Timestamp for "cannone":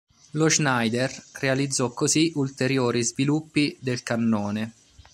4.01-4.73